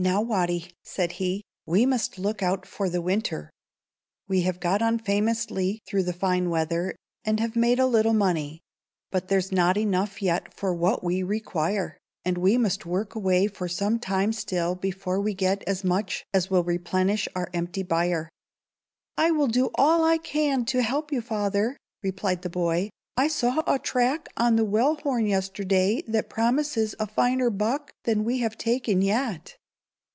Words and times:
"Now, 0.00 0.22
Watty," 0.22 0.76
said 0.84 1.10
he, 1.18 1.42
"we 1.66 1.84
must 1.84 2.20
look 2.20 2.40
out 2.40 2.64
for 2.66 2.88
the 2.88 3.02
winter. 3.02 3.50
We 4.28 4.42
have 4.42 4.60
got 4.60 4.80
on 4.80 5.00
famously 5.00 5.80
through 5.88 6.04
the 6.04 6.12
fine 6.12 6.50
weather, 6.50 6.94
and 7.24 7.40
have 7.40 7.56
made 7.56 7.80
a 7.80 7.86
little 7.86 8.12
money; 8.14 8.60
but 9.10 9.26
there's 9.26 9.50
not 9.50 9.76
enough 9.76 10.22
yet 10.22 10.54
for 10.54 10.72
what 10.72 11.02
we 11.02 11.24
require, 11.24 11.98
and 12.24 12.38
we 12.38 12.56
must 12.56 12.86
work 12.86 13.16
away 13.16 13.48
for 13.48 13.66
some 13.66 13.98
time 13.98 14.32
still 14.32 14.76
before 14.76 15.20
we 15.20 15.34
get 15.34 15.64
as 15.66 15.82
much 15.82 16.22
as 16.32 16.48
will 16.48 16.62
replenish 16.62 17.26
our 17.34 17.50
empty 17.52 17.82
byre." 17.82 18.28
"I 19.16 19.32
will 19.32 19.48
do 19.48 19.68
all 19.74 20.04
I 20.04 20.18
can 20.18 20.64
to 20.66 20.80
help 20.80 21.10
you, 21.10 21.20
father," 21.20 21.76
replied 22.04 22.42
the 22.42 22.50
boy. 22.50 22.88
"I 23.16 23.26
saw 23.26 23.64
a 23.66 23.80
track 23.80 24.28
on 24.36 24.54
the 24.54 24.64
Wellhorn 24.64 25.26
yesterday 25.26 26.04
that 26.06 26.30
promises 26.30 26.94
a 27.00 27.06
finer 27.08 27.50
buck 27.50 27.90
than 28.04 28.22
we 28.22 28.38
have 28.38 28.56
taken 28.56 29.02
yet." 29.02 29.56